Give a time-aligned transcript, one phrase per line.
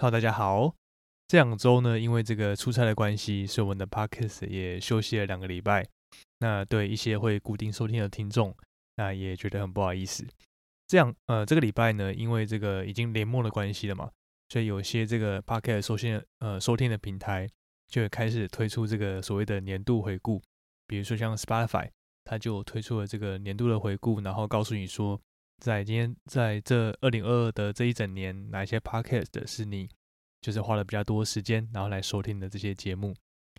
[0.00, 0.74] Hello，大家好。
[1.28, 5.86] 这两周呢，因为这个出差的关系，所以我们的 Podcast 也休息了两个礼拜。
[6.38, 8.56] 那对一些会固定收听的听众，
[8.96, 10.26] 那也觉得很不好意思。
[10.86, 14.10] 这样，呃，这个礼拜呢，因为这个已经年末的关系了嘛，
[14.48, 17.46] 所以有些这个 Podcast 收听呃收听的平台
[17.86, 20.40] 就开始推出这个所谓的年度回顾。
[20.86, 21.90] 比如说像 Spotify，
[22.24, 25.20] 它就推出了这个年度的回顾，然后告诉你说。
[25.60, 29.86] 在今天，在这二零二二的这一整年，哪一些 podcast 是你
[30.40, 33.14] 就是花了比较多时间，然后来收听的这些节目？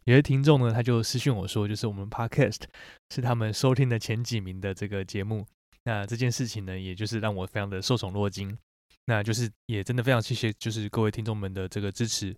[0.05, 2.63] 有些听众呢，他就私信我说，就是我们 podcast
[3.13, 5.45] 是他们收听的前几名的这个节目。
[5.83, 8.57] 那这件事情呢，也就是让我非常的受宠若惊。
[9.05, 12.35] 那就是也真的非常谢谢，就是各位听众们的这个支持。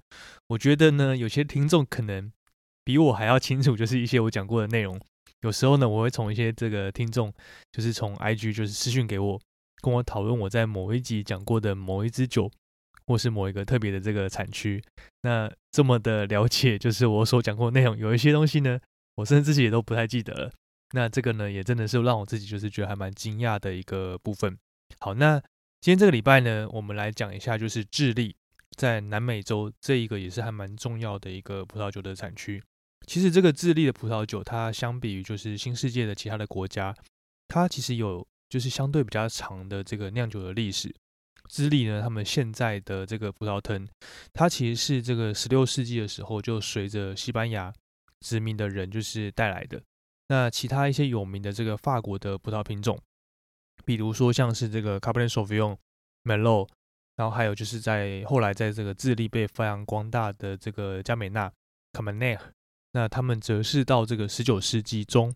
[0.48, 2.30] 我觉得呢，有些听众可能
[2.84, 5.00] 比我还要清楚，就是一些我讲过的内容。
[5.42, 7.34] 有时候呢，我会从一些这个听众，
[7.72, 9.40] 就是从 IG 就是私讯给我。
[9.84, 12.50] 跟我讨论我在某一集讲过的某一支酒，
[13.06, 14.82] 或是某一个特别的这个产区，
[15.24, 18.80] 那这么的了解，就是我所讲过的内容，有一些东西呢，
[19.16, 20.52] 我甚至自己也都不太记得了。
[20.92, 24.58] 那这个呢，也真的是让我自己就是觉得还蛮惊讶的一个部分。
[25.02, 25.38] 好，那
[25.82, 28.34] 今天这个礼拜呢，我们来讲一下，就是智利
[28.78, 32.64] 在南美洲这一个也是还蛮重要的一个葡萄酒的产区。
[33.06, 36.96] 其实这个智利的葡萄酒，它相比于就是新世界的其他的国家，
[37.50, 38.26] 它其实有。
[38.54, 40.94] 就是相对比较长的这个酿酒的历史，
[41.50, 43.88] 智利呢，他们现在的这个葡萄藤，
[44.32, 47.74] 它其实是这个十六世纪的时候就随着西班牙
[48.20, 49.82] 殖民的人就是带来的。
[50.28, 52.96] 那其他一些有名的这个法国的葡萄品种，
[53.84, 55.76] 比如说像是这个 Cabernet Sauvignon、
[56.24, 56.70] Merlot，
[57.16, 61.52] 然后还有就是在后来在这个智利被发扬光大的这个加美纳
[61.94, 62.40] Cabernet，
[62.92, 65.34] 那他们则是到这个十九世纪中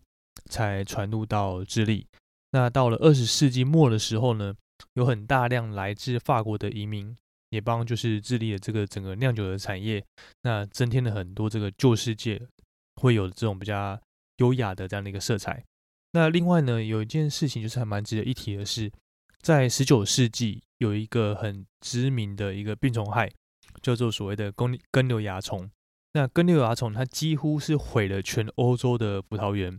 [0.48, 2.06] 才传入到智利。
[2.50, 4.54] 那到了二十世纪末的时候呢，
[4.94, 7.14] 有很大量来自法国的移民，
[7.50, 10.02] 也帮就是智利的这个整个酿酒的产业，
[10.42, 12.40] 那增添了很多这个旧世界
[12.96, 14.00] 会有这种比较
[14.38, 15.62] 优雅的这样的一个色彩。
[16.12, 18.90] 那另外呢，有一件事情就是还蛮值得一提的是，
[19.42, 23.30] 在十九世纪有一个很知名的一个病虫害，
[23.82, 25.70] 叫做所谓的根根瘤蚜虫。
[26.14, 29.78] 那根瘤蚜虫它几乎是毁了全欧洲的葡萄园。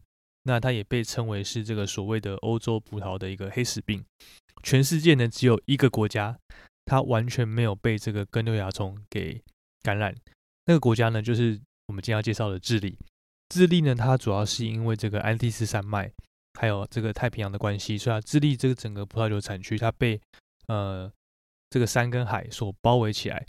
[0.49, 4.03] 那它也被称为是这个所谓的欧洲葡萄的一个黑死病。
[4.63, 6.35] 全世界呢只有一个国家，
[6.85, 9.39] 它完全没有被这个根瘤蚜虫给
[9.83, 10.15] 感染。
[10.65, 12.97] 那个国家呢就是我们今天要介绍的智利。
[13.49, 16.11] 智利呢它主要是因为这个安第斯山脉
[16.59, 20.19] 还有这个太平洋的关系，所以啊智利这个整个葡萄酒产区它被
[20.67, 21.11] 呃
[21.69, 23.45] 这个山跟海所包围起来。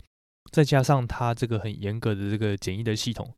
[0.51, 3.33] 再加上它这个很严格的这个检疫的系统，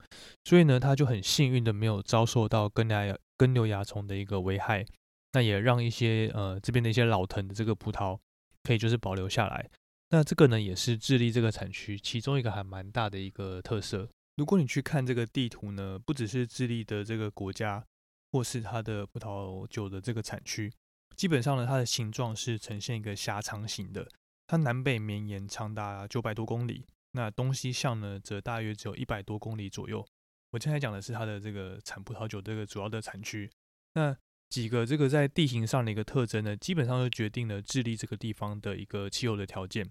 [0.46, 4.86] 所以呢，它就很幸运的没有遭受到根芽根瘤蚜虫的一个危害。
[5.34, 8.20] 那也让一些呃这边的一些老藤的这个葡萄
[8.62, 9.70] 可以就是保留下来。
[10.10, 14.08] 那这个呢，也是智利这个产区其中一个还蛮大的一个特色。
[14.36, 17.84] 如果你去看这个地图呢，不只是智利的这个国家，
[18.32, 20.72] 或是它的葡萄酒的这个产区，
[21.16, 24.08] 基本上呢，它的形状是呈现一个狭长型的，
[24.46, 26.86] 它南北绵延长达九百多公里。
[27.14, 30.06] 那东西向呢，则大约只有一百多公里左右。
[30.54, 33.50] 我现在讲的是它的这个产葡萄酒这个主要的产区。
[33.96, 34.16] 那
[34.50, 39.90] 几个这个在地形上的一个特征呢，基本上就决定了智利这个地方的一个气候的条件。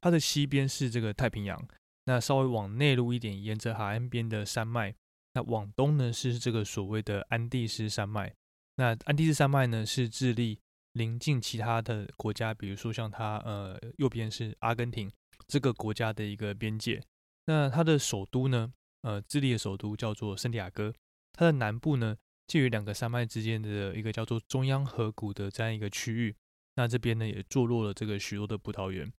[0.00, 1.64] 它的西边是这个太平洋，
[2.06, 4.94] 那稍微往内陆一点，沿着海岸边的山脉。
[5.34, 8.34] 那往东呢是这个所谓的安第斯山脉。
[8.76, 10.58] 那安第斯山脉呢是智利
[10.94, 15.08] 临近其他的国家，比如说像它呃右边是阿根廷。
[15.46, 17.02] 这个国家的一个边界，
[17.46, 18.72] 那它的首都呢？
[19.02, 20.92] 呃，智利的首都叫做圣地亚哥。
[21.32, 22.16] 它的南部呢，
[22.46, 26.36] 介于两个山脉之间的一个叫做中央河谷的这样一个区域。
[26.76, 29.12] 那这边呢，也坐落了这个许多的葡萄园。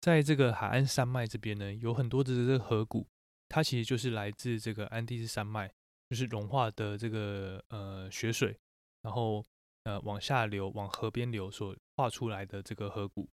[0.00, 3.06] 在这个海岸山脉这边呢，有很多的这个河谷，
[3.48, 5.70] 它其实就是来自这个安第斯山脉，
[6.10, 8.58] 就是融化的这个呃雪水，
[9.02, 9.44] 然后
[9.84, 13.28] 呃往下流，往河边流所画出来的这个河谷。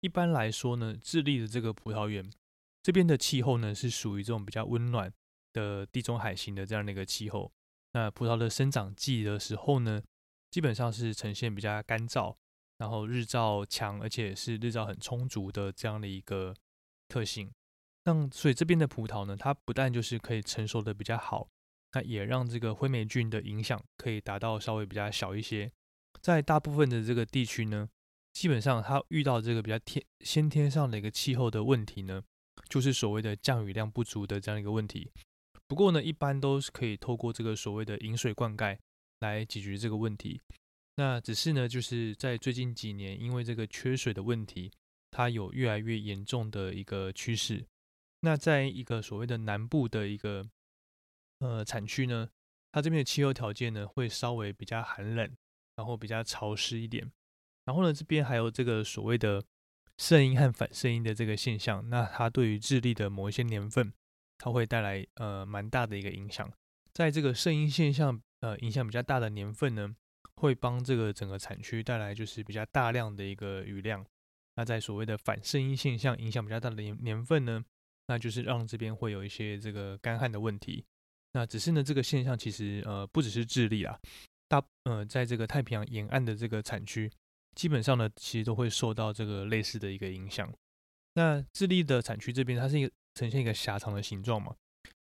[0.00, 2.30] 一般来说呢，智利的这个葡萄园
[2.82, 5.12] 这边的气候呢，是属于这种比较温暖
[5.56, 7.50] 的地中海型的这样的一个气候。
[7.94, 10.02] 那葡萄的生长季的时候呢，
[10.50, 12.36] 基本上是呈现比较干燥，
[12.76, 16.54] 然后日照强，而且是日照很充足的这样的一个
[17.08, 17.50] 特性。
[18.04, 21.48] 那所以这边的葡萄呢，它不但就是可以成熟的比较好，
[21.92, 25.72] 那也让这个灰霉菌的影响可以达到稍微比较小一些。
[26.20, 27.88] 在大部分的这个地区呢。
[28.36, 32.22] 基本上，它遇到这个比较天先天上的一个气候的问题呢，
[32.68, 35.10] 就是所谓的降雨量不足的这样一个问题。
[35.68, 38.78] 不过呢，一般都是可以透过这个所谓的饮水灌溉
[39.20, 40.40] 来解决这个问题。
[40.96, 44.72] 那只是呢，就是在最近几年，因为这个缺水的问题，
[45.10, 47.66] 它有越来越严重的一个趋势。
[48.20, 50.48] 那在一个所谓的南部的一个
[51.40, 52.28] 呃产区呢，
[52.72, 55.30] 它这边的气候条件呢会稍微比较寒冷，
[55.76, 57.10] 然后比较潮湿一点。
[57.64, 59.44] 然后呢，这边还有这个所谓的
[59.98, 63.92] 圣音和反圣音的这个现象，那它对于智利的某一些年份，
[64.38, 66.50] 它会带来呃蛮大的一个影响。
[66.92, 69.94] 在这个声音现象呃影响比较大的年份呢，
[70.36, 74.04] 会帮这个整个产区带来就是比较大量的一个雨量。
[74.56, 77.62] 那在所谓的反声音现象影响比较大的年年份呢，
[78.06, 80.84] 那就是让这边会有一些这个干旱的问题。
[81.32, 83.98] 那只是呢，这个现象其实呃不只是智利啊，
[84.48, 87.10] 大呃在这个太平洋沿岸的这个产区，
[87.54, 90.50] 基本上呢其实都会受到这个类似的一个影响。
[91.12, 94.54] 那智利的产区这边它是一个呈现一个狭长的形状嘛，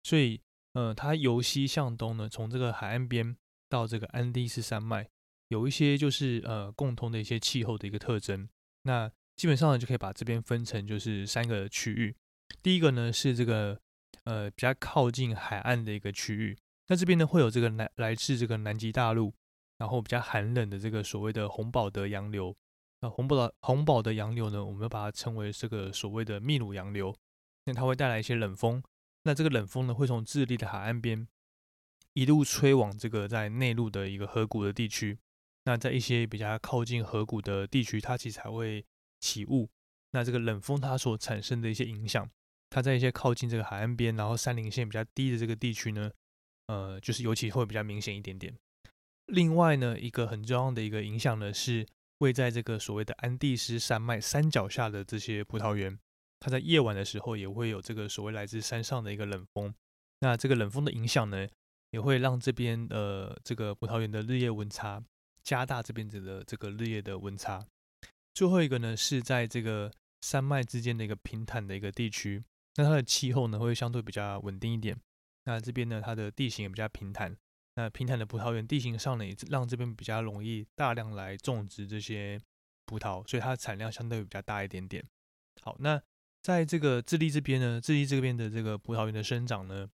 [0.03, 0.41] 所以
[0.73, 3.37] 呃它由西向东呢，从这个海岸边
[3.69, 5.07] 到这个安第斯山脉，
[5.49, 8.49] 有一些就是呃共通的一些气候的一个特征。
[8.85, 12.17] 那基本上呢就可以把这边分成就是三个区域，
[12.63, 13.79] 第一个呢是这个。
[14.25, 16.59] 呃，比较靠近海岸的一个区域，
[16.89, 19.33] 那这边呢会有这个南来自这个南极大陆，
[19.79, 22.53] 然后比较寒冷的这个所谓的洪堡德洋流。
[23.03, 27.15] 那洪堡的洪堡的洋流呢，我们把它称为这个所谓的秘鲁洋流。
[27.67, 28.83] 那它会带来一些冷风，
[29.25, 31.29] 那这个冷风呢会从智利的海岸边
[32.15, 35.19] 一路吹往这个在内陆的一个河谷的地区。
[35.65, 38.85] 那在一些比较靠近河谷的地区，它其实还会
[39.21, 39.69] 起雾。
[40.13, 42.31] 那这个冷风它所产生的一些影响。
[42.71, 46.11] 它在一些靠近这个海岸边，然后山林线比较低的这个地区呢，
[46.67, 48.57] 呃，就是尤其会比较明显一点点。
[49.27, 51.87] 另外呢，一个很重要的一个影响呢，是
[52.19, 55.99] 位在这个所谓的安第斯山脉山脚下的这些葡萄园，
[56.39, 59.75] 它在夜晚的时候也会有这个所谓来自山上的一个冷风。
[60.21, 61.47] 那这个冷风的影响呢，
[61.91, 65.03] 也会让这边呃这个葡萄园的日夜温差
[65.43, 67.67] 加大，这边的这个日夜的温差。
[68.35, 72.43] 最后一个呢，是在这个山脉之间的一个平坦的一个地区。
[72.77, 74.99] 那它的气候呢会相对比较稳定一点。
[75.45, 77.37] 那这边呢，它的地形也比较平坦。
[77.77, 82.41] 那平坦的葡萄园地形上呢，也让这边比较容易大量来种植这些
[82.85, 85.05] 葡萄，所以它的产量相对比较大一点点。
[85.63, 86.03] 好，那
[86.47, 89.91] 在这个智利这边呢，智利这边的这个葡萄园的生长呢，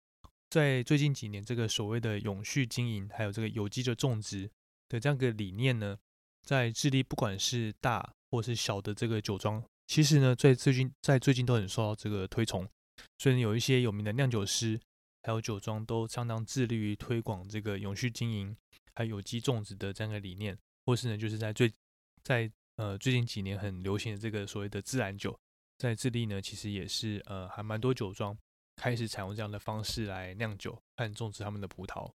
[0.49, 4.51] 在最近几年，这个所谓的永续经营，还有这个有机的种植
[4.89, 5.97] 的这样一个理念呢，
[6.43, 9.63] 在智利不管是大或是小的这个酒庄。
[9.87, 12.69] 其实呢，在最近，在最近都很受到这个推崇，
[13.19, 14.81] 所以有一些有名的酿酒师，
[15.23, 18.57] 还有酒庄都相当致力于推广这个永续经营，
[18.97, 21.73] 还有有机种植的这样的理念，或是呢，就是在最
[22.25, 25.39] 在呃最近几年很流行的这个所谓的自然酒，
[25.81, 28.37] 在智利呢，其实也是呃还蛮多酒庄
[28.77, 32.07] 开始采用这样的方式来酿酒和种植他们的葡萄。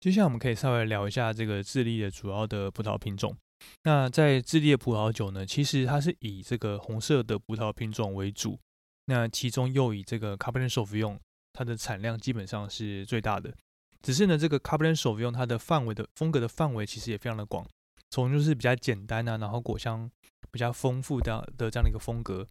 [0.00, 3.36] 接下来我们可以稍微聊一下这个智利的主要的葡萄品种。
[3.82, 8.58] 那在智利的葡萄酒呢，其实它是以这个红色的葡萄品种为主，
[9.04, 11.18] 那其中又以这个 Cabernet Sauvignon，
[11.52, 13.54] 它的产量基本上是最大的。
[14.00, 17.66] 只是呢，这个 Cabernet Sauvignon 它的范围的风格的范围其实也非常的广，
[18.08, 20.10] 从就是比较简单啊，然后果香
[20.50, 22.46] 比较丰富的的这样的一个风格，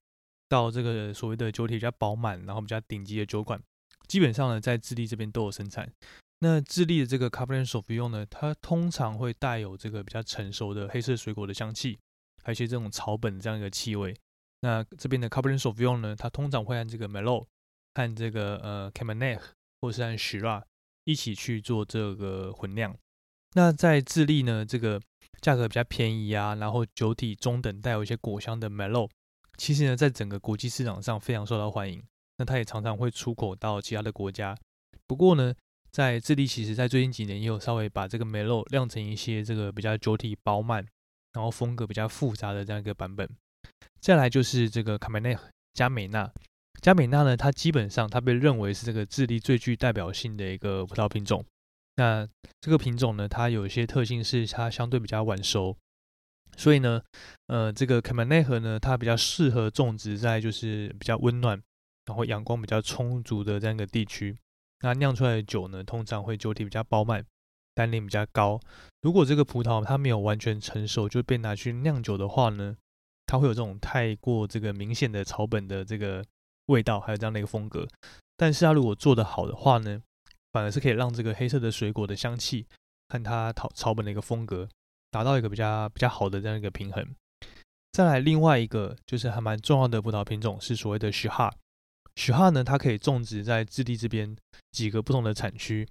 [0.54, 3.60] 到这个所谓的酒体比较饱满，然后比较顶级的酒馆，
[4.08, 5.92] 基本上呢在智利这边都有生产。
[6.42, 11.98] 那智利的这个 Cabernet Sauvignon 呢，它通常会带有这个比较成熟的黑色水果的香气，
[12.44, 14.16] 还有一些这种草本这样一个气味。
[14.62, 17.48] 那这边的 Cabernet Sauvignon 呢，它通常会和这个 m e l o
[17.96, 19.40] 和这个呃 Cabernet
[19.82, 20.64] 或是和 Shiraz
[21.06, 22.96] 一起去做这个混酿。
[23.54, 25.02] 那在智利呢，这个
[25.42, 29.10] 价格比较便宜啊，然后酒体中等，带有一些果香的 m e l o
[29.58, 32.04] 其实呢，在整个国际市场上非常受到欢迎。
[32.38, 34.58] 那它也常常会出口到其他的国家。
[35.06, 35.54] 不过呢，
[35.92, 40.84] 在智利，其实，在最近几年也有稍微把这个梅洛酿成一些这个比较酒体饱满，
[41.34, 43.30] 然后风格比较复杂的这样一个版本。
[44.02, 45.38] 再来就是这个卡梅内
[45.76, 46.32] 加美纳，
[46.82, 51.46] 加美纳呢，它基本上它被认为是这个智利最具代表性的一个葡萄品种。
[51.98, 52.28] 那
[52.60, 55.78] 这个品种呢，它有一些特性是它相对比较晚熟，
[56.58, 57.02] 所以呢，
[57.48, 61.62] 呃，这个卡梅内河呢，它比较适合种植在就是比较温暖，
[62.06, 64.38] 然后阳光比较充足的这样一个地区。
[64.82, 67.26] 那酿出来的酒呢，通常会酒体比较饱满，
[67.74, 68.60] 单宁比较高。
[69.02, 72.76] 如果这个葡萄它没有完全成熟就被拿去酿酒的话呢，
[73.26, 76.24] 它会有这种太过这个明显的草本的这个
[76.68, 77.88] 味道，还有这样的一个风格。
[78.36, 80.02] 但是它如果做得好的话呢，
[80.52, 82.68] 反而是可以让这个黑色的水果的香气
[83.10, 84.68] 和它草草本的一个风格
[85.14, 87.08] 达到一个比较比较好的这样一个平衡。
[87.92, 91.54] 再来另外一个就是还蛮重要的葡萄品种是所谓的许哈。
[92.16, 94.36] 许哈呢，它可以种植在智利这边
[94.72, 95.88] 几个不同的产区，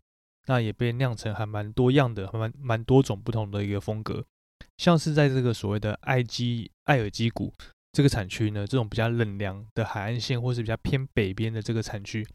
[0.47, 4.25] 那也被酿成还蛮多样的、还蛮蛮多种不同的一个风格。
[4.79, 7.53] 像是在这个所谓的爱基艾尔基谷，
[7.93, 12.27] 这个产区呢，这种比较冷凉的海岸线，或是比较偏北边的这个产区，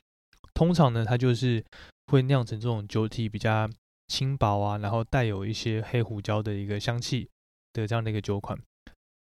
[0.54, 1.64] 通常呢，它就是
[2.08, 3.70] 会酿成这种酒体比较
[4.08, 7.30] 轻薄啊，然后带有一些黑胡椒的一个香气
[7.74, 8.58] 的这样的一个酒款。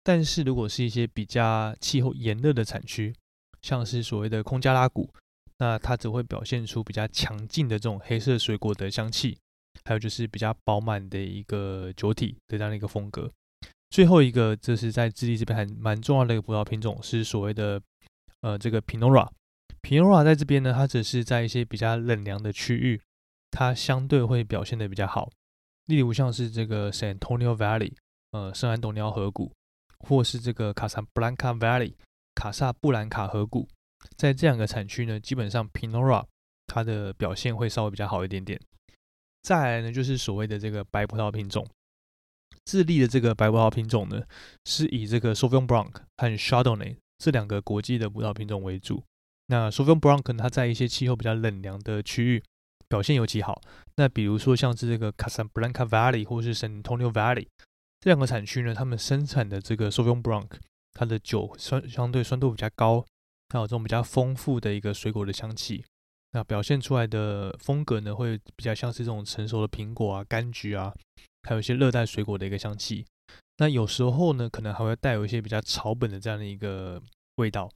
[0.02, 3.14] 但是如果是一些比较气候炎热的产区，
[3.62, 5.12] 像是所谓的空加拉谷，
[5.58, 9.36] 那它只会表现出比较强劲的这种黑色水果的香气，
[9.84, 13.28] 还有就是比较饱满的一个酒体的这样的一个风格。
[13.90, 17.80] 最后一个，这是在智利这边还蛮重要的一个葡萄品种，是所谓的
[18.42, 23.00] 呃这个 pinora，pinora 在这边呢，它只是在一些比较冷凉的区域，
[23.50, 25.30] 它相对会表现的比较好。
[25.86, 27.94] 例如像是这个 San Antonio Valley，
[28.32, 29.52] 呃圣安东尼奥河谷，
[30.00, 31.94] 或是这个卡萨布兰卡 Valley，
[32.34, 33.68] 卡萨布兰卡河谷，
[34.16, 36.24] 在这两个产区呢，基本上 Pinot Noir
[36.66, 38.60] 它的表现会稍微比较好一点点。
[39.42, 41.64] 再来呢，就是所谓的这个白葡萄品种。
[42.64, 44.24] 智利的这个白葡萄品种呢，
[44.64, 49.04] 是以这个 Sauvignon Blanc 和 Chardonnay 这两个国际的葡萄品种为主。
[49.46, 52.42] 那 Sauvignon Blanc 呢，它在一些气候比较冷凉的区域
[52.88, 53.60] 表现尤其好。
[53.96, 57.46] 那比如说像是这个 Casablanca Valley 或是 San Antonio Valley
[58.00, 60.48] 这两个产区呢，他们生产的这个 Sauvignon Blanc，
[60.92, 63.04] 它的酒酸相对酸度比较高，
[63.48, 65.84] 还有这种比较丰富的一个水果的香气。
[66.32, 70.92] 那表现出来的风格呢，会比较像是这种成熟的苹果啊、柑橘啊。
[71.48, 73.06] 还有一些热带水果的一个香气，
[73.58, 77.00] 那有时候呢，可能还会带有一些比较草本的这样的一个
[77.36, 77.70] 味道。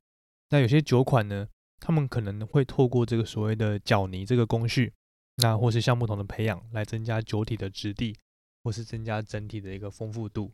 [0.49, 1.47] 那有些酒款呢，
[1.79, 4.93] 他们可能会透过这个所谓的搅泥这个工序，
[5.37, 8.17] 那或是橡木桶的培养，来增加酒体的质地，
[8.63, 10.53] 或是增加整体的一个丰富度。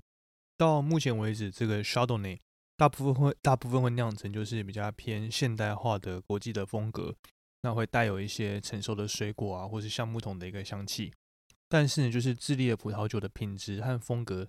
[0.57, 2.39] 到目前为止，这个 Chardonnay
[2.77, 7.15] 大部分会大部分会酿成就是比较偏现代化的国际的风格，
[7.63, 11.13] 那会带有一些成熟的水果啊，或是橡木桶的一个香气。
[11.69, 14.49] 但是呢，就是智利的葡萄酒的品质和风格，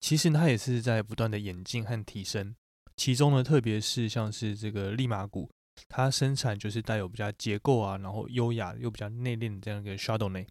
[0.00, 2.56] 其实它也是在不断的演进和提升。
[2.96, 5.50] 其中呢，特别是像是这个利马谷，
[5.88, 10.46] 它生产就是带有比较结构啊，然后优雅又比较内敛的这样一个 Chardonnay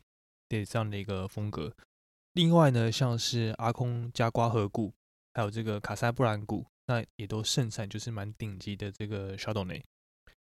[0.50, 1.74] 的这样的一个风格。
[2.34, 4.94] 另外呢，像是阿空加瓜河谷，
[5.34, 9.82] 还有这个卡萨布兰谷，那也都盛产就是蛮顶级的这个 Chardonnay。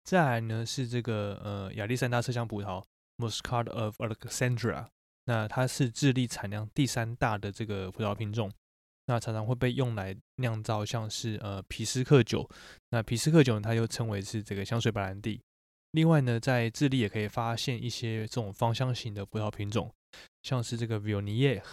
[0.04, 2.84] 再来呢，是这个呃亚历山大麝香葡萄
[3.18, 4.88] Muscat of Alexandria。
[5.26, 8.50] 那它是智利产量第三大的这个葡萄品种，
[9.08, 12.48] 那常常会被用来酿造像是呃皮斯克酒。
[12.92, 15.42] 那皮斯克酒呢它又称为是这个香水白兰地。
[15.92, 19.92] 另外呢，在智利也可以发现一些这种芳香型的葡萄品种，
[20.44, 21.64] 像是这个 Viognier，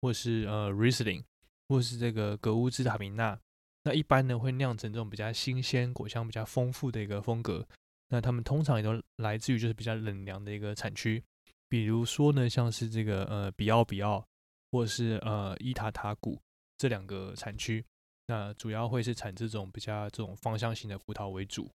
[0.00, 1.22] 或是呃 Riesling，
[1.68, 3.38] 或是这个格乌兹塔明纳。
[3.84, 7.66] 那一般呢会酿成这种比较新鲜、果香比较丰富的一个风格。
[8.08, 11.22] 那它们通常也都来自于就是比较冷凉的一个产区。
[11.68, 14.22] 比如说呢，像是这个呃比奥比奥，
[14.70, 16.38] 或是呃伊塔塔谷
[16.82, 17.84] 这两个产区，
[18.26, 21.70] 那主要会是产这种比较这种芳香型的葡萄为主。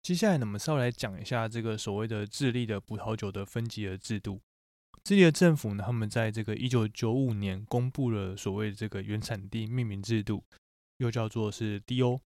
[0.00, 4.40] 接下来呢，我们稍微来讲一下这个所谓的智利的葡萄酒的分级的制度。
[5.02, 10.42] 智利的政府呢，他们在这个一九九五年公布了所谓这个原产地命名制度，
[10.96, 12.18] 又叫做是 DO。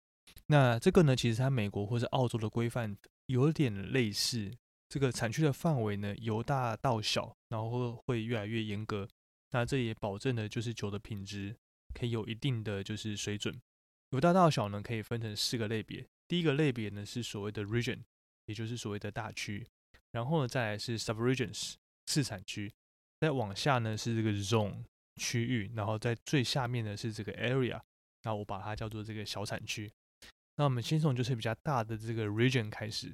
[0.47, 4.53] 那这个呢，其实它美国或者澳洲的规范有点类似。
[4.89, 9.09] 这个产区的范围呢，由大到小，然后会越来越严格。
[9.51, 11.57] 那这也保证了就是酒的品质
[11.99, 13.61] 可以有一定的就是水准。
[14.11, 16.07] 由大到小呢，可以分成四个类别。
[16.29, 18.01] 第一个类别呢是所谓的 region，
[18.47, 19.67] 也就是所谓的大区。
[20.13, 21.75] 然后呢，再来是 subregions
[22.07, 22.73] 次产区。
[23.21, 24.85] 再往下呢是这个 zone
[25.17, 27.81] 区域，然后在最下面呢是这个 area。
[28.23, 29.91] 那我把它叫做这个小产区。
[30.57, 33.13] 那我们先从就是比较大的这个 region 开始。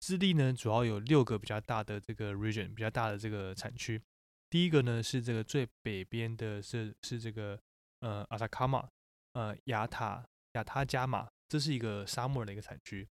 [0.00, 4.00] 智利呢，主要有六个比较大的这个 region，比较大的这个产区。
[4.48, 7.60] 第一个呢是这个最北边的，是是这个
[8.00, 8.88] 呃阿萨卡马，
[9.32, 13.08] 呃亚塔亚塔加马，这是一个沙漠的一个产区。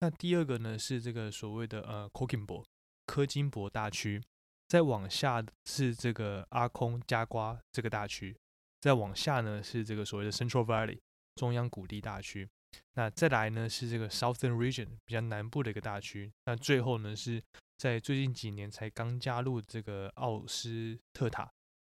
[0.00, 2.64] 那第二个呢是这个所谓的呃科金博
[3.06, 4.22] 科金博大区。
[4.66, 8.36] 再往下是这个阿空加瓜这个大区。
[8.80, 10.98] 再往下呢是这个所谓的 Central Valley
[11.36, 12.48] 中央谷地大区。
[12.94, 17.40] 那再来呢是这个 Southern Region 比较南部的一个大区，那最后呢是
[17.76, 21.52] 在最近几年才刚加入这个奥斯特塔、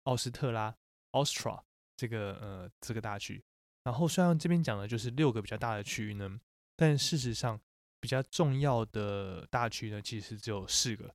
[0.03, 0.75] 奥斯特拉
[1.11, 1.61] （Austria）
[1.95, 3.41] 这个呃这个大区。
[3.83, 6.39] 然后虽然这边讲的就是六个比较大的区域呢，
[6.75, 7.59] 但事实上
[7.99, 11.13] 比较重要的大区呢其实只有四个。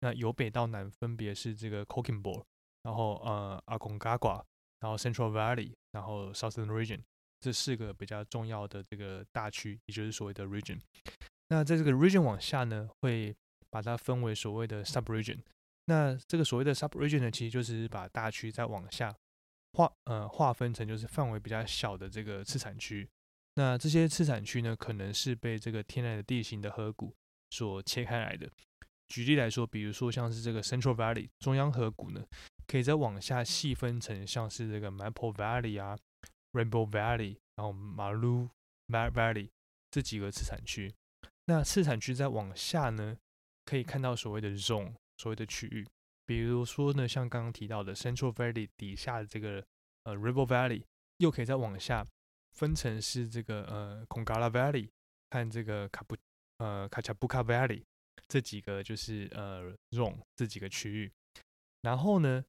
[0.00, 2.42] 那由北到南分别是这个 Coquimbo，
[2.82, 4.42] 然后呃 Aconcagua，
[4.80, 7.00] 然后 Central Valley，然后 Southern Region。
[7.40, 10.78] 这四个比较重要的这个大区，也就是所谓的 region。
[11.48, 13.34] 那在这个 region 往下呢，会
[13.68, 15.40] 把它分为所谓的 sub region。
[15.86, 19.12] 那这个所谓的 sub region 呢，其实就是把大区再往下
[19.72, 23.08] 划，呃，划分成就是范围比较小的这个次产区。
[23.54, 27.14] 那这些次产区呢，可能是被这个天然的地形的河谷
[27.50, 28.50] 所切开来的。
[29.08, 32.24] 举例来说，比如说像是这个 Central Valley 中央河谷呢，
[32.66, 35.98] 可以再往下细分成像是这个 Maple Valley 啊、
[36.52, 38.48] Rainbow Valley，然后 Malu
[38.88, 39.50] Valley
[39.90, 40.94] 这几个次产区。
[41.44, 43.18] 那次产区再往下呢，
[43.66, 45.86] 可以看到所谓的 zone 所谓的区域，
[46.26, 49.64] 比如说呢，像刚刚提到的 Central Valley 底下的这个
[50.04, 50.84] 呃 River Valley，
[51.18, 52.06] 又可以再往下。
[52.54, 54.86] 分成是这个呃，Congala Valley
[55.30, 56.14] 和这个卡布
[56.58, 57.82] 呃卡恰布卡 Valley
[58.28, 61.10] 这几个就是呃 zone 这几个区域，
[61.80, 62.44] 然后呢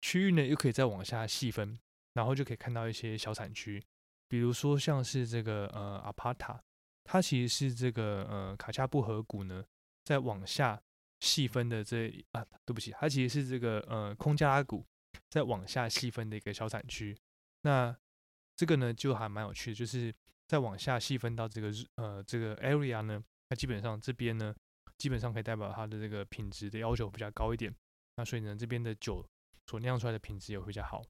[0.00, 1.78] 区域呢又可以再往下细分，
[2.14, 3.84] 然后就可以看到一些小产区，
[4.26, 6.58] 比如说像是这个呃阿帕塔，
[7.04, 9.62] 它其实是这个呃卡恰布河谷呢
[10.02, 10.80] 再往下
[11.22, 14.84] 细分的这啊对不起，它其实是这个呃空加拉谷
[15.30, 17.16] 再往下细分的一个小产区，
[17.62, 17.96] 那。
[18.54, 20.14] 这个呢就还蛮有趣的，就是
[20.46, 24.54] 再往下细分到这个呃这个 area 呢，它基本上这边呢
[24.98, 27.74] 基本上可以代表它的这个品质的要求比较高一点，
[28.16, 29.26] 那所以呢这边的酒
[29.66, 31.02] 所酿出来的品质也会比较好。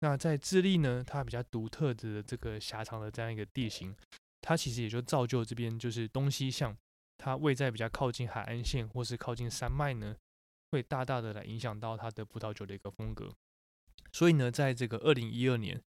[0.00, 3.94] 那在智利呢，它比较独特的这个狭长的这样一个地形，
[4.40, 6.76] 它其实也就造就这边就是东西向，
[7.28, 10.16] 它位在比较靠近海岸线或是靠近山脉呢，
[10.70, 13.32] 会大大的来影响到它的葡萄酒的一个风格。
[14.12, 15.80] 所以呢，在这个二零一二年。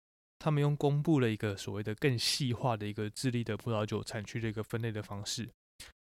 [0.43, 5.47] 他们用公布了一个所谓的更细化的一个智利的葡萄酒产区的一个分类的方式，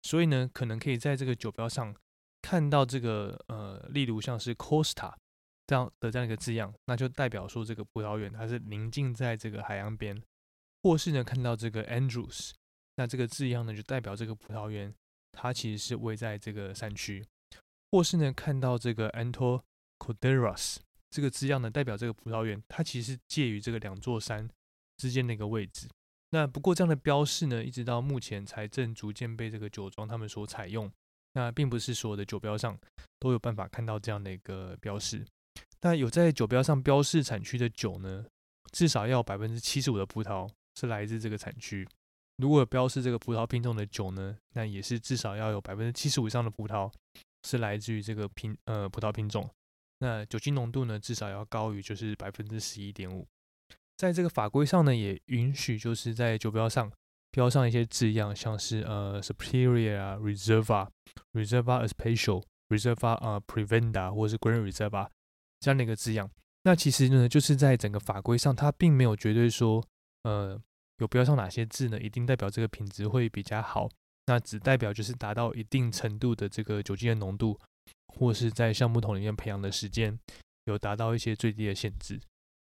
[0.02, 1.96] 所以呢，可能可以在这个酒标上
[2.42, 5.14] 看到这个呃，例如像是 Costa
[5.68, 10.20] 这样的这样一个字样，那就代表说这个葡萄园它是临近在这个海洋边，
[10.82, 12.54] 或是呢看到这个 Andrews，
[12.96, 14.96] 那这个字样呢就代表这个葡萄园
[15.34, 17.26] 它其实是位在这个山区，
[17.92, 19.62] 或是呢看到这个 Anto
[20.00, 20.78] Coderas。
[21.10, 24.50] 这个字样呢，代表这个葡萄园，它其实是介于这个两座山
[24.98, 25.88] 之间的一个位置。
[26.30, 30.92] 那不过这样的标示呢，一直到目前才正逐渐被这个酒庄他们所采用。
[31.34, 32.78] 那并不是所有的酒标上
[33.20, 35.26] 都有办法看到这样的一个标示。
[35.82, 38.26] 那有在酒标上标示产区的酒呢，
[38.72, 41.88] 至少要百分之七十五的葡萄是来自这个产区。
[42.44, 46.92] 如果标示这个葡萄品种的酒呢，那也是至少要有百分之七十五以上的葡萄
[47.44, 49.50] 是来自于这个品呃葡萄品种。
[50.00, 53.26] 那酒精浓度呢，至少要高于就是百分之十一点五。
[53.96, 56.92] 在这个法规上呢，也允许就是在酒标上
[57.32, 60.90] 标上一些字样，像是呃 Superior 啊 reserva、
[61.32, 65.08] reserva special、Reserva 呃 Prevenda 或是 Grand Reserva
[65.62, 66.30] 这样的一个字样。
[66.64, 69.82] 那其实呢，就是在整个法规上，它并没有绝对说
[70.24, 70.62] 呃
[71.04, 73.88] 有标上哪些字呢，一定代表这个品质会比较好。
[74.26, 77.60] 那只代表就是达到一定程度的这个酒精的浓度。
[78.16, 80.16] 或是在橡木桶里面培养的时间
[80.66, 82.22] 有达到一些最低的限制。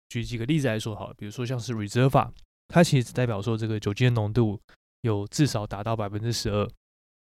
[0.09, 2.33] 举几个例子来说好了，比如说像是 Reserva，
[2.67, 4.61] 它其实代表说这个酒精的浓度
[5.03, 6.69] 有至少达到百分之十二。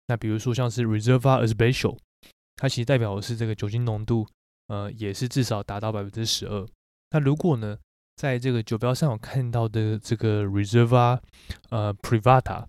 [0.08, 1.96] 那比如说像是 Reserva Especial，
[2.56, 4.26] 它其实代表的是这个酒精浓度
[4.66, 6.66] 呃也是至少达到百分之十二。
[7.12, 7.78] 那如果呢
[8.16, 11.20] 在这个酒标上有看到的这个 Reserva
[11.68, 12.66] 呃 Privata，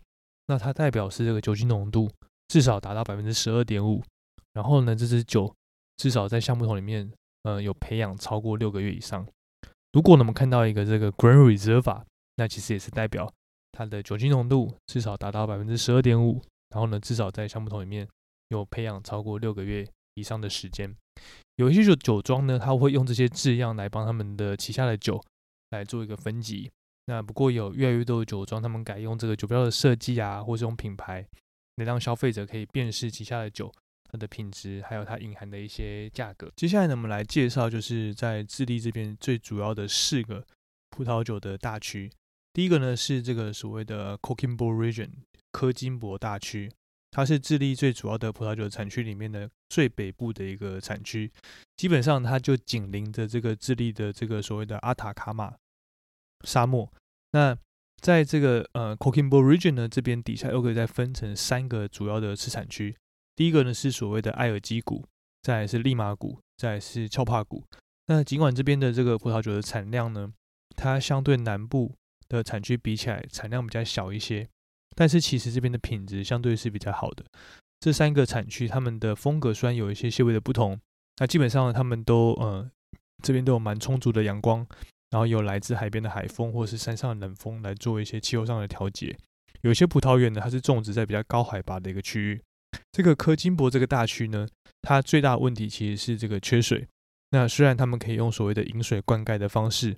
[0.48, 2.12] 那它代表是这个酒精浓度
[2.50, 4.04] 至少达到百分之十二点五。
[4.54, 5.54] 然后呢，这支酒
[5.96, 7.10] 至少在橡木桶里面，
[7.44, 9.26] 呃，有培养超过六个月以上。
[9.94, 12.04] 如果我们看到一个这个 Grand Reserve，
[12.36, 13.32] 那其实也是代表
[13.72, 16.42] 它的酒精浓度至少达到百分之十二点五。
[16.70, 18.06] 然后呢，至少在橡木桶里面
[18.50, 20.94] 有培养超过六个月以上的时间。
[21.56, 25.24] 有一些酒酒庄呢，它会用这些字样来帮他们的旗下的酒
[25.72, 26.72] 来做一个分级。
[27.06, 31.26] 那不过有越来越多的酒庄，他们改用这个酒标的设计啊，或是用品牌
[31.76, 33.74] 来让消费者可以辨识旗下的酒。
[34.10, 36.50] 它的品质，还有它隐含的一些价格。
[36.56, 40.46] 接下来呢，我们来介绍，就是在智利这边最主要的四个
[40.90, 42.10] 葡萄酒的大区。
[42.54, 45.10] 第一个呢是这个所谓的 Coquimbo Region
[45.52, 46.72] 科金博大区，
[47.12, 51.32] 它是智利最主要的葡萄酒产区里面的最北部的一个产区。
[51.76, 55.54] 基本上它就紧邻着这个智利的这个所谓的阿塔卡马
[56.46, 56.92] 沙漠。
[57.32, 57.58] 那
[58.02, 62.96] 在这个呃 Coquimbo Region 呢这边底下又可以再分成三个主要的次产区。
[63.36, 65.06] 第一个呢是所谓的埃尔基谷，
[65.42, 67.64] 再来是利马谷，再来是乔帕谷。
[68.08, 70.32] 那尽管这边的这个葡萄酒的产量呢，
[70.76, 71.96] 它相对南部
[72.30, 74.48] 的产区比起来产量比较小一些，
[74.98, 77.24] 但是其实这边的品质相对是比较好的。
[77.80, 80.80] 这三个产区它们的风格虽然有一些些微的不同，
[81.20, 82.68] 那基本上他们都呃
[83.22, 84.66] 这边都有蛮充足的阳光，
[85.12, 89.16] 然后有来自海边的海风或是山上的冷风来做一些气候上的调节。
[89.62, 92.42] 有些葡萄园呢，它是种植在比较高海拔的一个区域。
[92.92, 94.48] 这个科金博这个大区呢，
[94.82, 96.88] 它最大的问题其实是这个缺水。
[97.30, 99.96] 那虽然他们可以用所谓的引水灌溉的方式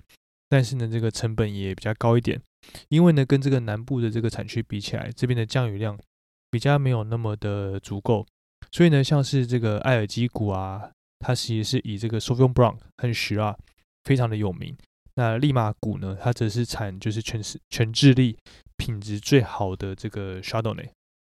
[0.50, 2.42] 但是呢，这个成本也比较高一点，
[2.88, 5.96] 因为呢，跟这个南部的这个产区比起来，这边的降雨量
[6.50, 8.26] 比较没有那么的足够，
[8.72, 13.56] 所以呢，像是这个艾尔基谷啊，它其实是以这个 s o u v i g n Blanc 和十啊
[14.02, 14.76] 非常的有名。
[15.14, 18.36] 那利马谷呢，它则是产就是全是全智利
[18.76, 20.88] 品质最好的这个 Chardonnay。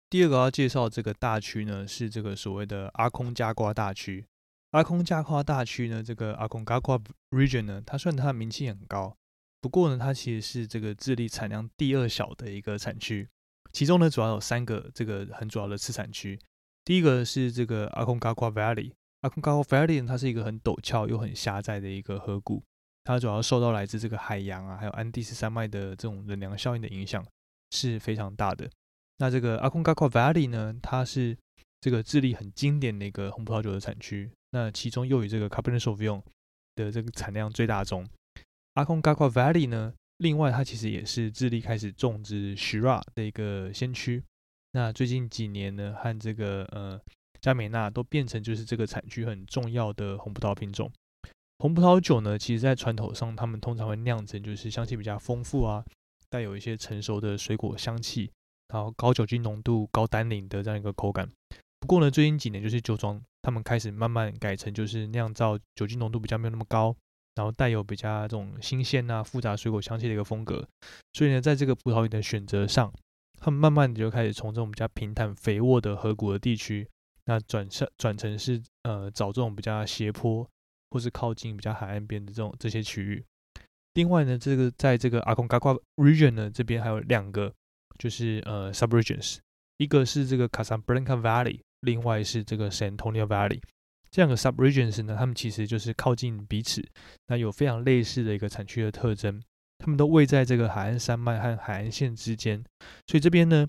[0.09, 4.24] 第二个要介绍这个大区呢，是这个所谓的阿空加瓜大区。
[4.72, 6.98] 阿空加夸大区呢，这个阿空加夸
[7.31, 9.16] region 呢，它算它的名气很高，
[9.61, 13.26] 不过呢，它其实是这个智利产量第二小的一个产区。
[13.72, 16.38] 其中呢，主要有三个这个很主要的次产区。
[16.85, 22.62] 第一个是这个阿空加夸 valley，阿空加夸 valley 它是一个很陡峭又很狭窄的一个河谷，
[23.04, 27.26] 它主要受到来自这个海洋啊，还有安第斯山脉的这种冷凉效应的影响
[27.70, 28.70] 是非常大的。
[29.16, 31.37] 那这个阿空加夸 valley 呢，它是
[31.81, 34.31] 这个智利很经典的一个红葡萄酒的产区。
[34.50, 36.22] 那其中又以这个 Cabernet Sauvignon
[36.74, 38.08] 的这个产量最大宗，
[38.74, 44.22] 阿空加夸 Valley 呢，另外它其实也是智利开始种植 Shiraz 的一个先驱。
[44.72, 47.00] 那最近几年呢，和这个呃
[47.40, 50.90] 加美纳都变成就是这个产区很重要的红葡萄品种。
[51.58, 55.84] 红葡萄酒呢，其实在传统上，他们通常会酿成就是香气比较丰富啊，
[56.30, 58.30] 带有一些成熟的水果香气，
[58.68, 61.28] 然后高酒精浓度、高单宁的这样一个口感。
[61.81, 63.21] 不过呢，最近几年就是酒庄。
[63.41, 66.95] 他们开始慢慢改成就是酿造酒精浓度比较没有那么高，
[67.37, 70.69] 然后带有比较这种新鲜啊复杂水果香气的一个风格。
[71.14, 72.93] 所以呢，在这个葡萄园的选择上，
[73.38, 76.87] 他们慢慢的就开始从这种比较平坦肥沃的河谷的地区，
[77.25, 80.47] 那转向转成是呃找这种比较斜坡
[80.91, 83.25] 或是靠近比较海岸边的这种这些区域。
[83.95, 87.55] 另外呢，这个在这个阿贡嘎瓜 region 呢这边还有两个
[87.99, 89.38] 就是呃 subregions，
[89.79, 91.61] 一个是这个卡萨布兰卡 valley。
[91.81, 93.61] 另外是这个 San Antonio Valley
[94.11, 96.83] 这两个 subregions 呢，它们其实就是靠近彼此，
[97.27, 99.43] 那有非常类似的一个产区的特征，
[99.77, 102.64] 它们都位在这个海岸山脉和海岸线之间，
[103.07, 103.67] 所以这边呢，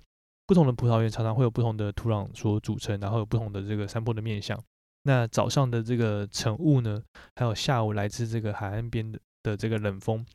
[0.48, 4.58] 不同的葡萄园常常会有不同的土壤所组成，然后有不同的这个山坡的面向。
[5.04, 7.02] 那早上的这个晨雾呢，
[7.36, 10.26] 还有下午来自这个海岸边的的这个冷风，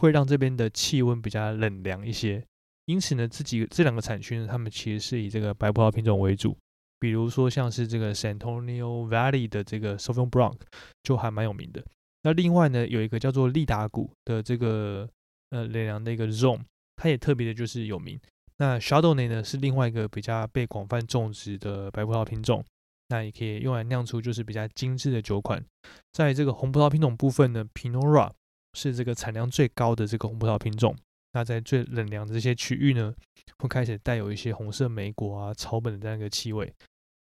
[0.00, 2.44] 会让这边的气温比较冷凉一些。
[2.86, 6.56] 因此呢，这几个这两个产区呢，它们其实是以这个白葡萄品种为主。
[7.04, 10.56] 比如说像是这个 San Antonio Valley 的这个 Sauvignon Blanc
[11.02, 11.84] 就还蛮有名的。
[12.22, 15.06] 那另外呢，有一个叫做利达谷的这个
[15.50, 16.62] 呃雷良的一个 Zone，
[16.96, 18.18] 它也特别的就是有名。
[18.56, 22.64] 那 Chardonnay 呢是另外一个比较被广泛种植的白葡萄品种，
[23.08, 25.62] 那也可以用来酿出就是比较精致的酒款。
[26.10, 28.30] 在这个红葡萄品种部分呢，Pinot Noir
[28.72, 30.96] 是这个产量最高的这个红葡萄品种。
[31.34, 33.12] 那在最冷凉的这些区域呢，
[33.58, 36.72] 会开始带有一些红色莓果啊、草本的这样一个气味。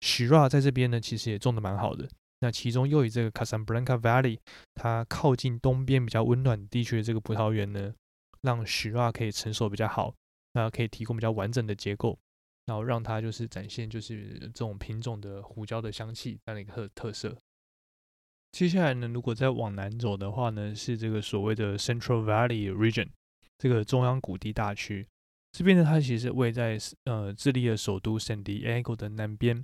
[0.01, 2.09] Shiraz 在这边呢，其实也种的蛮好的。
[2.39, 4.39] 那其中又以这个 Casablanca Valley，
[4.73, 7.93] 它靠近东边比较温暖地区的这个葡萄园呢，
[8.41, 10.13] 让 Shiraz 可以成熟比较好，
[10.53, 12.17] 那可以提供比较完整的结构，
[12.65, 17.37] 然后让它就是展现就是这种品种的胡椒的香气这样的一个特特色。
[18.51, 23.09] 接下来呢，如果再往南走的话呢，是这个所谓的 Central Valley Region。
[23.59, 25.07] 这个中央谷地大区，
[25.51, 29.63] 这边呢，它其实位在呃智利的首都圣地亚哥的南边，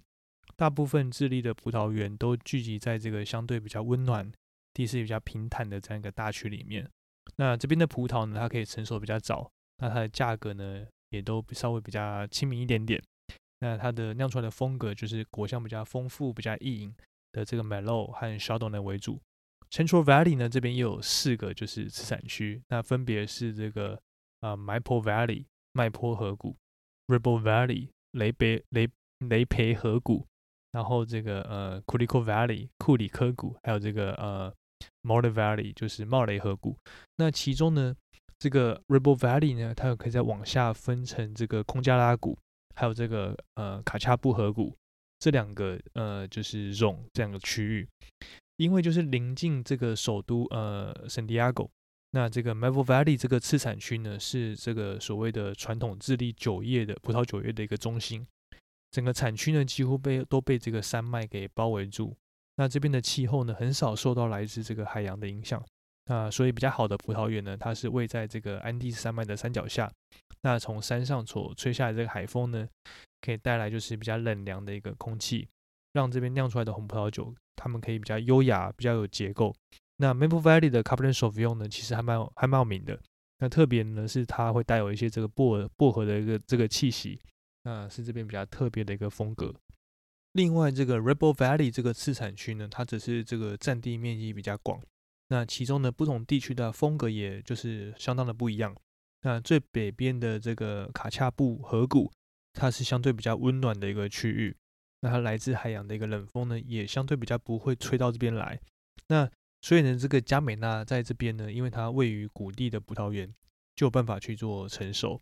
[0.58, 4.30] 大部分智利的葡萄园都聚集在这个相对比较温暖、
[4.74, 6.90] 地势比较平坦的这样一个大区里面。
[7.36, 13.02] 那这边的葡萄呢，它可以成熟比较早，那它的价格呢，也都稍微比较亲民一点点。
[13.60, 16.94] 那它的酿出来的风格就是果香比较丰富、比较易饮
[17.32, 19.22] 的这个 m e l o 和 Chardonnay 为主。
[19.70, 24.00] Central Valley 呢，这边又有四个就是次产区，那分别是这个
[24.40, 26.56] 啊 Maple Valley 麦坡河谷
[27.08, 28.90] ，Ribble Valley 雷贝雷
[29.20, 30.26] 雷培河谷，
[30.72, 34.54] 然后这个呃 Culico Valley 库里科谷，还有这个呃
[35.04, 36.78] Mole Valley 就是茂雷河谷。
[37.18, 37.96] 那其中呢，
[38.38, 42.38] 这个 Ribble Valley 呢，它又可以再往下分成这个空加拉谷，
[42.76, 44.76] 还有这个呃卡恰布河谷
[45.20, 47.88] 这两个呃就是种这样的区域。
[48.58, 51.68] 因为就是临近这个首都呃圣地亚哥，
[52.12, 58.26] 那这个 Mavel Valley 这个次产区呢，是这个所谓的传统智利酒业的葡萄酒业的一个中心。
[58.92, 62.16] 整个产区呢，几乎被都被这个山脉给包围住。
[62.56, 65.64] 那这边的气候呢，很少受到来自这个海洋的影响。
[66.06, 69.92] 那所以比较好的葡萄园呢，它是位在这个安第斯山脉的山脚下。
[70.42, 72.68] 那从山上所吹下来这个海风呢，
[73.22, 75.48] 可以带来就是比较冷凉的一个空气。
[75.94, 79.54] 让这边酿出来的红葡萄酒，它们可以比较优雅，比较有结构。
[79.98, 83.00] 那 Maple Valley 的 Cabernet Sauvignon 呢，其实还蛮还蛮有名的。
[83.40, 87.20] 那特别呢是它会带有一些这个薄薄荷的一个这个气息，
[87.68, 89.54] 那是这边比较特别的一个风格。
[90.32, 94.82] 另外，这个 Rebel Valley 这个次产区呢，它只是这个占地面积比较广，
[95.28, 98.74] 那其中呢，不同地区的风格也就是相当的不一样。
[99.24, 102.10] 那最北边的这个卡恰布河谷，
[102.54, 104.56] 它是相对比较温暖的一个区域。
[105.02, 108.58] 那它来自海洋的一个冷风呢，也相对比较不会吹到这边来。
[109.10, 109.30] 那
[109.62, 113.34] 所以呢，这个加美纳在这边呢，因为它位于谷地的葡萄园，
[113.76, 115.22] 就有办法去做成熟。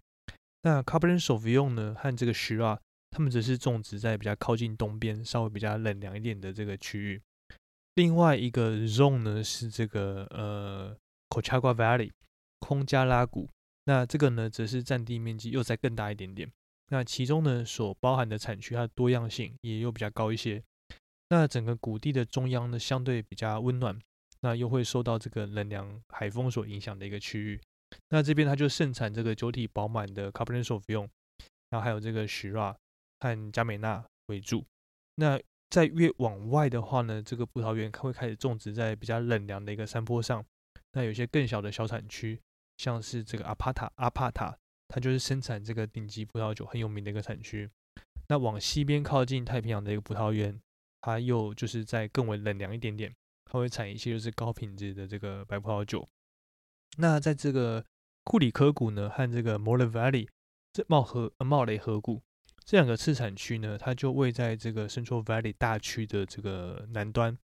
[0.65, 1.61] 那 c a b e r n e t s a u v i g
[1.61, 2.79] n 呢，和这个 Shiraz，
[3.11, 7.21] 它们则是种植在比较靠近东边、稍微比较冷凉一点的这个区域。
[7.93, 10.97] 另外一个 zone 呢，是这个呃
[11.29, 12.09] Cochagua Valley
[12.59, 13.47] 空加拉谷。
[13.85, 16.51] 那这个呢，则是占地面积又再更大一点点。
[16.89, 20.63] 那其中呢，所包含的产区它的多样性也又比较高一些。
[21.29, 23.99] 那整个谷地的中央呢，相对比较温暖，
[24.41, 27.61] 那又会受到这个冷凉海风所影响的一个区域。
[28.09, 31.09] 那这边它就盛产这个酒体饱满的 Cabernet Sauvignon，
[31.69, 32.75] 然后还有这个 Shiraz
[33.19, 34.65] 和加美纳为主。
[35.15, 40.45] 那在越往外的话呢，这个葡萄园它会开始种植在比较冷凉的一个山坡上。
[40.93, 42.39] 那有些更小的小产区。
[42.77, 44.53] 像是这个阿帕塔，阿帕塔，
[44.89, 47.69] 它就是生产这个顶级葡萄酒很有名的一个产区。
[48.27, 50.59] 那往西边靠近太平洋的一个葡萄园，
[50.99, 56.05] 它又就是在更为冷凉一点点，它会产一些就是高品质的这个白葡萄酒。
[56.97, 57.85] 那在这个
[58.23, 60.27] 库里科谷呢和这个 m o r l e Valley
[60.73, 62.21] 这茂河茂雷河谷
[62.65, 67.37] 这两个次产区呢，它就位在这个 Central Valley 大区的这个南端，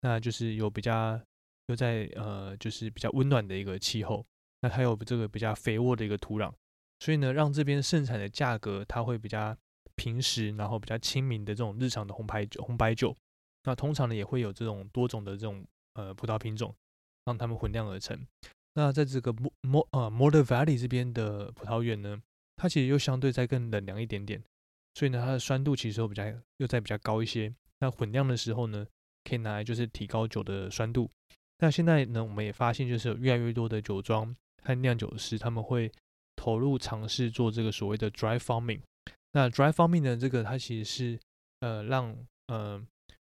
[0.00, 1.20] 那就是有比较
[1.68, 4.26] 又在呃就是比较温暖的一个气候。
[4.60, 6.50] 那它有这个比较肥沃的一个土壤，
[6.98, 9.54] 所以呢，让这边盛产的价格它会比较
[9.94, 13.14] 平实，然后比较亲民的这种日常的红牌酒、红白酒。
[13.64, 15.64] 那通常呢，也会有这种多种的这种
[15.94, 16.74] 呃葡萄品种，
[17.26, 18.18] 让它们混酿而成。
[18.74, 22.20] 那在这个莫莫呃 m o r e Valley 这边的葡萄园呢，
[22.56, 24.42] 它其实又相对再更冷凉一点点，
[24.94, 26.24] 所以呢，它的酸度其实又比较
[26.58, 27.52] 又在比较高一些。
[27.80, 28.86] 那混酿的时候呢，
[29.24, 31.10] 可以拿来就是提高酒的酸度。
[31.58, 34.34] 那现在呢，我们也发现就是有越来越多的酒庄。
[34.66, 35.92] 和酿酒师他们会
[36.34, 38.80] 投入尝试做这个所谓的 dry farming。
[39.32, 41.20] 那 dry farming 呢，这个它其实是
[41.60, 42.82] 呃让呃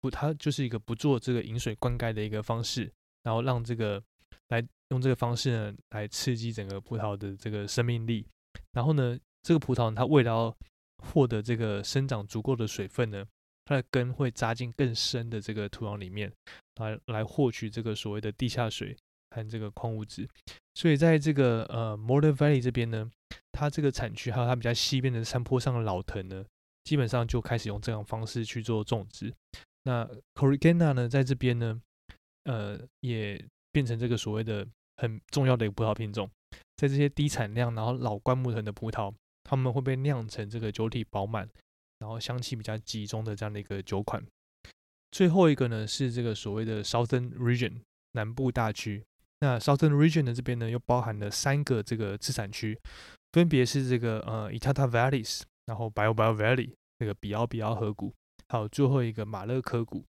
[0.01, 2.91] 不，它就是一个不做这个饮水灌溉的一个方式，
[3.23, 4.04] 然后让这个
[4.49, 8.25] 来用这个方式呢来刺激整个葡萄的这个生命力。
[8.71, 10.56] 然后呢，这个葡萄它为了
[11.04, 13.25] 获得这个生长足够的水分呢，
[13.65, 16.32] 它的根会扎进更深的这个土壤里面，
[16.75, 18.95] 来来获取这个所谓的地下水。
[19.34, 20.27] 和这个矿物质，
[20.75, 23.10] 所以在这个呃 m o r d e r Valley 这边呢，
[23.54, 26.43] 它这个产区还有它比较西边的山坡上的老藤呢，
[26.84, 29.34] 基本上就开始用这样方式去做种植。
[29.84, 31.82] 那 c o r i g a n a 呢，在这边呢，
[32.43, 34.67] 呃，也变成这个所谓的
[35.01, 36.29] 很重要的一个葡萄品种。
[36.77, 41.49] 在这些低产量然后老灌木藤的葡萄，它们会被酿成这个酒体饱满，
[41.99, 44.23] 然后香气比较集中的这样的一个酒款。
[45.11, 47.81] 最后一个呢，是这个所谓的 Southern Region
[48.13, 49.03] 南部大区。
[49.39, 52.79] 那 Southern Region 的这边呢，又包含了三个这个次产区，
[53.33, 58.13] 分别是这个呃 Itata Valleys，然后 Bio Bio Valley 那个比奥比奥河谷，
[58.49, 60.05] 还有最后一个马勒科谷。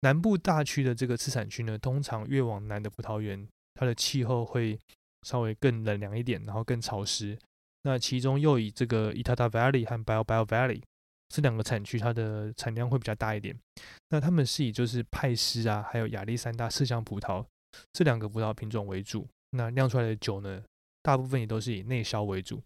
[0.00, 3.46] 南部大区的这个次产区呢，通常越往南的葡萄园，
[3.82, 4.78] 它的气候会
[5.22, 7.36] 稍微更冷凉一点，然后更潮湿。
[7.82, 10.80] 那其中又以这个 Itata Valley 和 Bio Bio Valley
[11.28, 13.58] 这两个产区，它的产量会比较大一点。
[14.10, 17.44] 那他们是以就是派斯啊，还有亚历山大麝香葡萄。
[17.92, 20.62] 这两个葡萄品种为主，那酿出来的酒呢，
[21.02, 22.62] 大部分也都是以内销为主。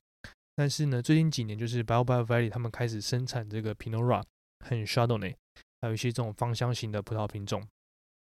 [0.55, 4.23] 但是呢，最近几年就是 Bio Bio Valley 他们开始生产这个 Pinot Noir
[4.67, 5.35] 和 Chardonnay，
[5.81, 7.67] 还有一些这种芳香型的葡萄品种。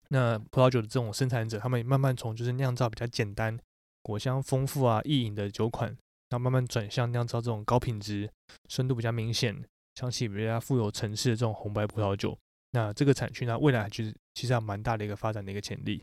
[0.08, 3.58] 那葡萄酒的这种生产者，他们慢慢从就是酿造比较简单、
[4.02, 5.88] 果香丰富啊、易饮的酒款，
[6.30, 8.30] 然后慢慢转向酿造这种高品质、
[8.68, 9.64] 深度比较明显、
[9.94, 12.38] 香气比较富有层次的这种红白葡萄酒。
[12.72, 16.02] 那这个产区呢，未来其实其实还蛮大的一个发展的一个潜力。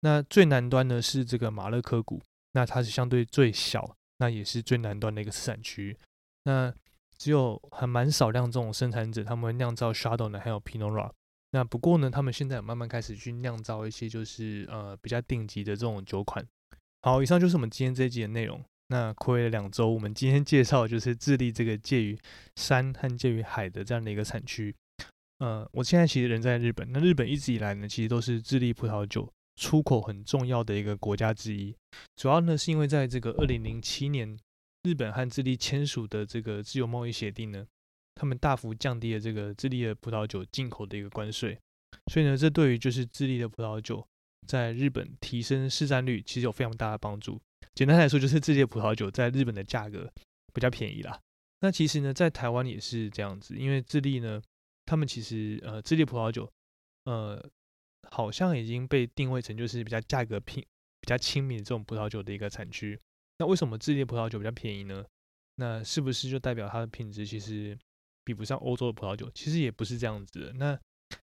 [0.00, 2.20] 那最南端呢是这个马勒科谷，
[2.52, 5.96] 那它是相对最小，那也是最南端的一个产区。
[6.44, 6.72] 那
[7.16, 11.10] 只有很蛮少量这种生产者，他们酿造 Shadow 呢，还有 Pinot Noir。
[11.54, 16.44] 那不过呢，他们现在慢慢开始去酿造一些就是呃比较顶级的这种酒款。
[17.02, 18.60] 好，以上就是我们今天这一集的内容。
[18.88, 22.18] 那亏了两周，我们今天介绍就是智利这个介于
[22.56, 24.74] 山和介于海的这样的一个产区。
[25.38, 29.32] 呃，我现在其实人在日本，那日本一直以来呢，其实都是智利葡萄酒。
[29.54, 31.72] 出口很重要的一个国家之一，
[32.16, 34.36] 主要呢是因为在这个二零零七年，
[34.82, 37.64] 日本和智利签署的这个自由贸易协定呢，
[38.14, 41.58] 他们大幅降低了这个智利的葡萄酒进口的一个关税，
[42.12, 44.06] 所以呢，这对于就是智利的葡萄酒
[44.46, 47.40] 在日本提升市占率，其实有非常大的帮助。
[47.74, 50.12] 简单来说，就是智利的葡萄酒在日本的价格
[50.52, 51.20] 比较便宜啦。
[51.60, 54.40] 那其实呢，在台湾也是这样子，因为智利呢，
[54.86, 56.50] 他们其实呃，智利葡萄酒
[57.04, 57.44] 呃。
[58.10, 60.62] 好像已经被定位成就是比较价格平、
[61.00, 63.00] 比较亲民的这种葡萄酒的一个产区。
[63.38, 65.02] 那为什么智利葡萄酒比较便宜呢？
[65.56, 67.76] 那是不是就代表它的品质其实
[68.24, 69.30] 比不上欧洲的葡萄酒？
[69.34, 70.52] 其实也不是这样子的。
[70.54, 70.78] 那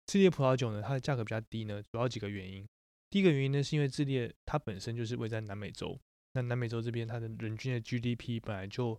[0.06, 2.66] 智利的葡萄酒呢，它的价格比较低呢，主要几个原因。
[3.11, 5.98] 第一个原因呢，是因为智利它本身就是位在南美洲，
[6.34, 8.98] 那南美洲这边它的人均的 GDP 本来就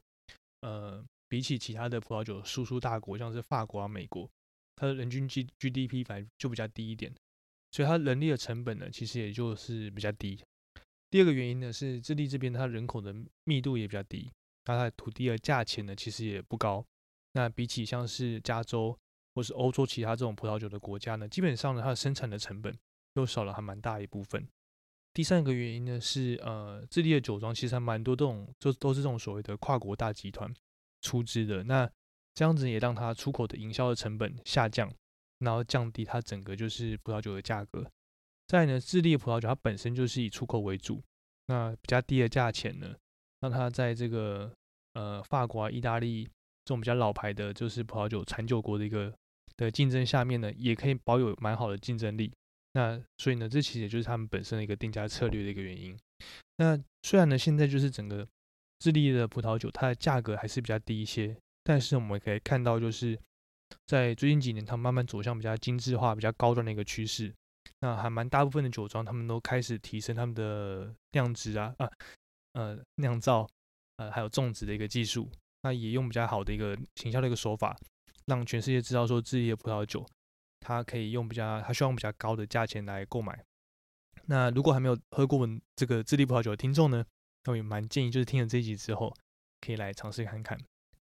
[0.62, 4.28] 呃比起其他的葡萄酒输出大国，像是法国啊、美国，
[4.76, 7.14] 它的人均 G GDP 反正就比较低一点，
[7.72, 10.40] 所以它人力的成本呢，其实也就是比较低。
[11.12, 14.32] 第二个原因呢，是智利这边它人口的密度也比较低，
[14.66, 16.84] 那它的土地的价钱呢，其实也不高。
[17.34, 18.98] 那比起像是加州
[19.36, 22.76] 或是欧洲其他这种葡萄酒的国家呢，基本上呢，它的生产的成本
[23.14, 24.48] 又少了还蛮大一部分。
[25.14, 30.54] 第三个原因呢是，呃，智利的酒庄其实还蛮多这种，就都是这种所谓的跨国大集团
[31.02, 31.64] 出资的。
[31.64, 31.90] 那
[32.36, 34.92] 这样子也让它出口的营销的成本下降，
[35.40, 37.90] 然后降低它整个就是葡萄酒的价格。
[38.48, 41.04] 再呢，智利的葡萄酒它本身就是以出口为主，
[41.48, 42.96] 那比较低的价钱呢，
[43.42, 44.54] 让它在这个
[44.94, 46.30] 呃法国啊、意大利
[46.70, 49.14] 种比较老牌的，就是葡萄酒产酒国的一个
[49.58, 52.32] 的竞争下面呢，也可以保有蛮好的竞争力。
[52.74, 55.98] 那所以呢，这其实也就是他们本身的一个定价策略的一个原因。
[56.58, 58.28] 那虽然呢，现在就是整个
[58.78, 63.20] 智利的葡萄酒，它的价格还是比较低一些，但是我们可以看到，就是
[63.88, 67.34] 在最近几年，它慢慢走向比较精致化、比较高端的一个趋势。
[67.82, 71.90] 那还蛮大部分的酒庄，他们都开始提升他们的酿制啊啊
[72.54, 73.50] 呃酿造
[73.98, 75.30] 呃还有种植的一个技术。
[75.62, 77.78] 那也用比较好的一个行销的一个手法，
[78.26, 80.06] 让全世界知道说智利的葡萄酒。
[80.62, 83.44] 它可以用比较，它需要比较高的价钱来购买。
[84.26, 87.04] 那如果还没有喝过我们这个智利葡萄酒的听众呢，
[87.46, 89.14] 那我也蛮建议，就是听了这一集之后，
[89.62, 90.60] 可以来尝试看看。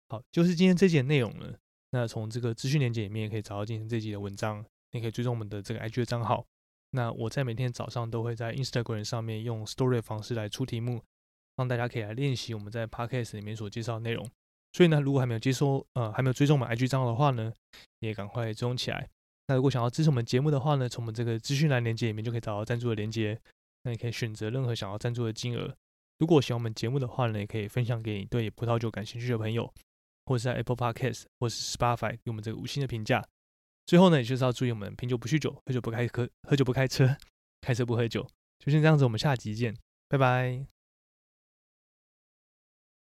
[0.08, 1.58] 好，就是今天这集的内容了。
[1.90, 4.64] 那从这个资讯链接里面，也可以找到今天这集的文章。
[4.92, 6.46] 你可以追踪我们的这个 IG 的账号。
[6.90, 11.02] 那我在每天早上都会在 Instagram 上面用 Story 的方式来出题目，
[11.56, 14.30] 让大家可以来练习我们在 Podcast 里面所介绍的内容。
[14.76, 17.50] 所以呢，如果还没有接收，呃，还没有追踪我们 IG 账号的话呢，
[18.00, 19.08] 也赶快追踪起来。
[19.46, 23.40] 那如果想要支持我们节目的话呢，从我们这个资讯栏连接里面就可以找到赞助的连接。
[23.84, 25.74] 那你可以选择任何想要赞助的金额。
[26.18, 29.72] 如果喜欢我们节目的话呢，也可以分享给你对葡萄酒感兴趣的朋友，
[30.26, 33.26] 或者在 Apple Podcast 或是 Spotify 给我们这个五星的评价。
[33.86, 37.16] 最后呢，也就是要注意我们品酒不酗酒，喝酒不开喝喝酒不开车，
[37.62, 38.28] 开车不喝酒。
[38.58, 39.74] 就先这样子，我们下集见，
[40.06, 40.75] 拜拜。